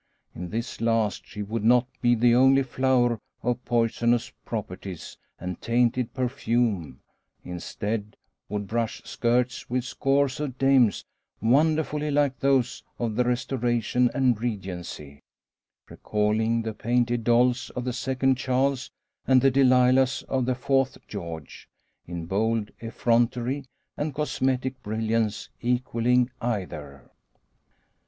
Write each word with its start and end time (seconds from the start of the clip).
In 0.33 0.49
this 0.49 0.81
last 0.81 1.27
she 1.27 1.43
would 1.43 1.63
not 1.63 1.85
be 2.01 2.15
the 2.15 2.33
only 2.33 2.63
flower 2.63 3.19
of 3.43 3.63
poisonous 3.65 4.31
properties 4.45 5.15
and 5.39 5.61
tainted 5.61 6.11
perfume; 6.15 7.01
instead, 7.45 8.15
would 8.49 8.65
brush 8.65 9.03
skirts 9.05 9.69
with 9.69 9.83
scores 9.85 10.39
of 10.39 10.57
dames 10.57 11.05
wonderfully 11.39 12.09
like 12.09 12.39
those 12.39 12.81
of 12.97 13.13
the 13.15 13.23
Restoration 13.25 14.09
and 14.15 14.41
Regency, 14.41 15.21
recalling 15.87 16.63
the 16.63 16.73
painted 16.73 17.23
dolls 17.23 17.69
of 17.75 17.83
the 17.85 17.93
Second 17.93 18.39
Charles, 18.39 18.89
and 19.27 19.39
the 19.39 19.51
Delilahs 19.51 20.23
of 20.23 20.47
the 20.47 20.55
Fourth 20.55 20.97
George; 21.07 21.69
in 22.07 22.25
bold 22.25 22.71
effrontery 22.81 23.65
and 23.95 24.15
cosmetic 24.15 24.81
brilliance 24.81 25.49
equalling 25.61 26.31
either. 26.41 27.11